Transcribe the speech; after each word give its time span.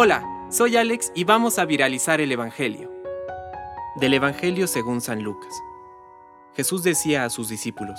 Hola, 0.00 0.22
soy 0.48 0.76
Alex 0.76 1.10
y 1.14 1.24
vamos 1.24 1.58
a 1.58 1.64
viralizar 1.64 2.20
el 2.20 2.30
Evangelio. 2.30 2.88
Del 3.96 4.14
Evangelio 4.14 4.68
según 4.68 5.00
San 5.00 5.24
Lucas. 5.24 5.52
Jesús 6.54 6.84
decía 6.84 7.24
a 7.24 7.30
sus 7.30 7.48
discípulos, 7.48 7.98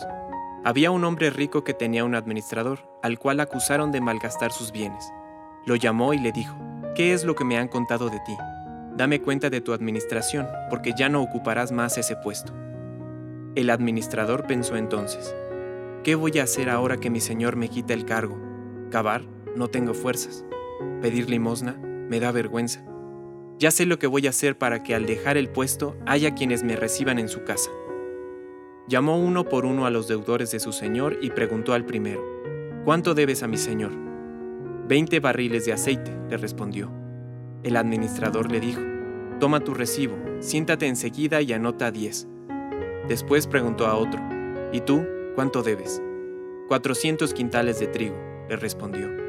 había 0.64 0.92
un 0.92 1.04
hombre 1.04 1.30
rico 1.30 1.66
que 1.66 1.74
tenía 1.74 2.06
un 2.06 2.16
administrador, 2.16 2.88
al 3.04 3.20
cual 3.20 3.42
acusaron 3.42 3.92
de 3.92 4.00
malgastar 4.00 4.54
sus 4.54 4.72
bienes. 4.72 5.12
Lo 5.66 5.76
llamó 5.76 6.14
y 6.14 6.20
le 6.20 6.32
dijo, 6.32 6.56
¿qué 6.96 7.12
es 7.12 7.26
lo 7.26 7.36
que 7.36 7.44
me 7.44 7.58
han 7.58 7.68
contado 7.68 8.10
de 8.10 8.22
ti? 8.22 8.38
Dame 8.96 9.22
cuenta 9.22 9.50
de 9.50 9.60
tu 9.60 9.74
administración, 9.74 10.48
porque 10.70 10.94
ya 10.98 11.10
no 11.10 11.22
ocuparás 11.22 11.74
más 11.74 11.98
ese 11.98 12.16
puesto. 12.16 12.54
El 13.56 13.70
administrador 13.70 14.48
pensó 14.48 14.78
entonces, 14.78 15.36
¿qué 16.06 16.16
voy 16.16 16.40
a 16.40 16.44
hacer 16.44 16.70
ahora 16.70 16.96
que 16.96 17.10
mi 17.10 17.20
señor 17.20 17.58
me 17.58 17.68
quita 17.68 17.94
el 17.94 18.06
cargo? 18.06 18.40
¿Cavar? 18.90 19.24
No 19.58 19.68
tengo 19.68 19.94
fuerzas. 19.94 20.46
Pedir 21.02 21.30
limosna 21.30 21.74
me 22.10 22.20
da 22.20 22.32
vergüenza. 22.32 22.84
Ya 23.60 23.72
sé 23.72 23.86
lo 23.86 24.00
que 24.00 24.08
voy 24.08 24.26
a 24.26 24.30
hacer 24.30 24.58
para 24.58 24.84
que 24.84 24.96
al 24.96 25.06
dejar 25.06 25.38
el 25.38 25.50
puesto 25.50 25.98
haya 26.06 26.34
quienes 26.34 26.64
me 26.64 26.76
reciban 26.76 27.20
en 27.20 27.28
su 27.28 27.44
casa. 27.44 27.70
Llamó 28.88 29.20
uno 29.20 29.46
por 29.46 29.66
uno 29.66 29.86
a 29.86 29.90
los 29.90 30.08
deudores 30.08 30.52
de 30.52 30.60
su 30.60 30.72
señor 30.72 31.20
y 31.22 31.30
preguntó 31.30 31.74
al 31.74 31.86
primero, 31.86 32.24
¿Cuánto 32.86 33.14
debes 33.14 33.44
a 33.44 33.48
mi 33.48 33.58
señor? 33.58 33.92
Veinte 34.88 35.20
barriles 35.20 35.66
de 35.66 35.74
aceite, 35.74 36.18
le 36.30 36.38
respondió. 36.38 36.92
El 37.64 37.76
administrador 37.76 38.52
le 38.52 38.60
dijo, 38.60 38.82
Toma 39.40 39.60
tu 39.60 39.74
recibo, 39.74 40.18
siéntate 40.40 40.88
enseguida 40.88 41.42
y 41.42 41.54
anota 41.54 41.92
diez. 41.92 42.28
Después 43.08 43.46
preguntó 43.46 43.86
a 43.86 43.96
otro, 43.96 44.22
¿Y 44.72 44.82
tú 44.82 45.06
cuánto 45.36 45.62
debes? 45.62 46.02
Cuatrocientos 46.68 47.34
quintales 47.34 47.80
de 47.80 47.88
trigo, 47.88 48.16
le 48.50 48.56
respondió. 48.56 49.29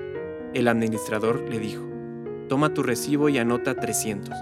El 0.52 0.66
administrador 0.66 1.48
le 1.48 1.60
dijo, 1.60 1.84
Toma 2.48 2.74
tu 2.74 2.82
recibo 2.82 3.28
y 3.28 3.38
anota 3.38 3.76
trescientos. 3.76 4.34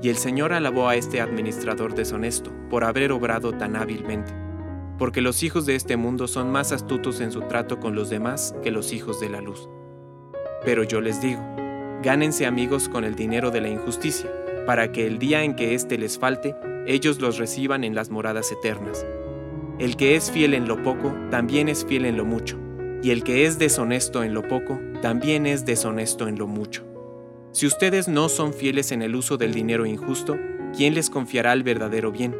Y 0.00 0.10
el 0.10 0.16
Señor 0.16 0.52
alabó 0.52 0.88
a 0.88 0.94
este 0.94 1.20
administrador 1.20 1.96
deshonesto 1.96 2.52
por 2.70 2.84
haber 2.84 3.10
obrado 3.10 3.50
tan 3.50 3.74
hábilmente, 3.74 4.32
porque 4.96 5.20
los 5.20 5.42
hijos 5.42 5.66
de 5.66 5.74
este 5.74 5.96
mundo 5.96 6.28
son 6.28 6.52
más 6.52 6.70
astutos 6.70 7.20
en 7.20 7.32
su 7.32 7.40
trato 7.42 7.80
con 7.80 7.96
los 7.96 8.08
demás 8.08 8.54
que 8.62 8.70
los 8.70 8.92
hijos 8.92 9.18
de 9.18 9.30
la 9.30 9.40
luz. 9.40 9.68
Pero 10.64 10.84
yo 10.84 11.00
les 11.00 11.20
digo, 11.20 11.40
gánense 12.04 12.46
amigos 12.46 12.88
con 12.88 13.02
el 13.02 13.16
dinero 13.16 13.50
de 13.50 13.60
la 13.60 13.68
injusticia, 13.68 14.30
para 14.66 14.92
que 14.92 15.08
el 15.08 15.18
día 15.18 15.42
en 15.42 15.56
que 15.56 15.74
éste 15.74 15.98
les 15.98 16.16
falte, 16.16 16.54
ellos 16.86 17.20
los 17.20 17.38
reciban 17.38 17.82
en 17.82 17.96
las 17.96 18.10
moradas 18.10 18.52
eternas. 18.52 19.04
El 19.80 19.96
que 19.96 20.14
es 20.14 20.30
fiel 20.30 20.54
en 20.54 20.68
lo 20.68 20.80
poco, 20.84 21.12
también 21.32 21.68
es 21.68 21.84
fiel 21.84 22.04
en 22.04 22.16
lo 22.16 22.24
mucho, 22.24 22.56
y 23.02 23.10
el 23.10 23.22
que 23.22 23.46
es 23.46 23.58
deshonesto 23.58 24.24
en 24.24 24.34
lo 24.34 24.42
poco, 24.42 24.78
también 25.02 25.46
es 25.46 25.64
deshonesto 25.64 26.28
en 26.28 26.38
lo 26.38 26.46
mucho. 26.46 26.84
Si 27.52 27.66
ustedes 27.66 28.08
no 28.08 28.28
son 28.28 28.52
fieles 28.52 28.92
en 28.92 29.02
el 29.02 29.14
uso 29.14 29.36
del 29.36 29.54
dinero 29.54 29.86
injusto, 29.86 30.36
¿quién 30.76 30.94
les 30.94 31.10
confiará 31.10 31.52
el 31.52 31.62
verdadero 31.62 32.12
bien? 32.12 32.36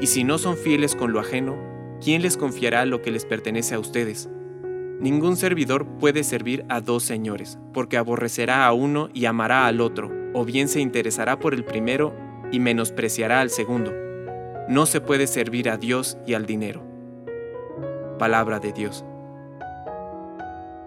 Y 0.00 0.06
si 0.08 0.24
no 0.24 0.38
son 0.38 0.56
fieles 0.56 0.94
con 0.94 1.12
lo 1.12 1.20
ajeno, 1.20 1.56
¿quién 2.02 2.22
les 2.22 2.36
confiará 2.36 2.84
lo 2.84 3.00
que 3.00 3.10
les 3.10 3.24
pertenece 3.24 3.74
a 3.74 3.78
ustedes? 3.78 4.28
Ningún 5.00 5.36
servidor 5.36 5.86
puede 5.98 6.24
servir 6.24 6.64
a 6.68 6.80
dos 6.80 7.02
señores, 7.02 7.58
porque 7.72 7.96
aborrecerá 7.96 8.66
a 8.66 8.72
uno 8.72 9.08
y 9.12 9.24
amará 9.26 9.66
al 9.66 9.80
otro, 9.80 10.10
o 10.34 10.44
bien 10.44 10.68
se 10.68 10.80
interesará 10.80 11.38
por 11.38 11.54
el 11.54 11.64
primero 11.64 12.14
y 12.52 12.58
menospreciará 12.58 13.40
al 13.40 13.50
segundo. 13.50 13.92
No 14.68 14.86
se 14.86 15.00
puede 15.00 15.26
servir 15.26 15.68
a 15.68 15.76
Dios 15.76 16.16
y 16.26 16.34
al 16.34 16.46
dinero. 16.46 16.82
Palabra 18.18 18.60
de 18.60 18.72
Dios. 18.72 19.04